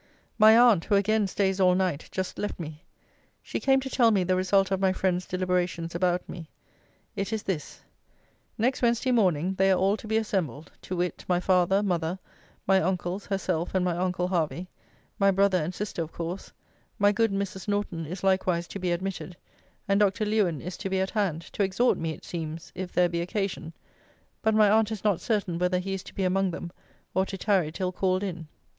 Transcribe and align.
My 0.39 0.57
aunt, 0.57 0.85
who 0.85 0.95
again 0.95 1.27
stays 1.27 1.59
all 1.59 1.75
night, 1.75 2.09
just 2.11 2.39
left 2.39 2.59
me. 2.59 2.81
She 3.43 3.59
came 3.59 3.79
to 3.81 3.87
tell 3.91 4.09
me 4.09 4.23
the 4.23 4.35
result 4.35 4.71
of 4.71 4.79
my 4.79 4.91
friends' 4.91 5.27
deliberations 5.27 5.93
about 5.93 6.27
me. 6.27 6.49
It 7.15 7.31
is 7.31 7.43
this: 7.43 7.81
Next 8.57 8.81
Wednesday 8.81 9.11
morning 9.11 9.53
they 9.59 9.71
are 9.71 9.77
all 9.77 9.95
to 9.97 10.07
be 10.07 10.17
assembled: 10.17 10.71
to 10.81 10.95
wit, 10.95 11.23
my 11.27 11.39
father, 11.39 11.83
mother, 11.83 12.17
my 12.65 12.81
uncles, 12.81 13.27
herself, 13.27 13.75
and 13.75 13.85
my 13.85 13.95
uncle 13.95 14.27
Hervey; 14.29 14.67
my 15.19 15.29
brother 15.29 15.59
and 15.59 15.71
sister 15.71 16.01
of 16.01 16.11
course: 16.11 16.51
my 16.97 17.11
good 17.11 17.29
Mrs. 17.31 17.67
Norton 17.67 18.07
is 18.07 18.23
likewise 18.23 18.67
to 18.69 18.79
be 18.79 18.91
admitted: 18.91 19.37
and 19.87 19.99
Dr. 19.99 20.25
Lewen 20.25 20.61
is 20.61 20.77
to 20.77 20.89
be 20.89 20.99
at 20.99 21.11
hand, 21.11 21.43
to 21.53 21.61
exhort 21.61 21.99
me, 21.99 22.09
it 22.09 22.25
seems, 22.25 22.71
if 22.73 22.91
there 22.91 23.07
be 23.07 23.21
occasion: 23.21 23.71
but 24.41 24.55
my 24.55 24.67
aunt 24.67 24.91
is 24.91 25.03
not 25.03 25.21
certain 25.21 25.59
whether 25.59 25.77
he 25.77 25.93
is 25.93 26.01
to 26.05 26.15
be 26.15 26.23
among 26.23 26.49
them, 26.49 26.71
or 27.13 27.23
to 27.27 27.37
tarry 27.37 27.71
till 27.71 27.91
called 27.91 28.23
in. 28.23 28.47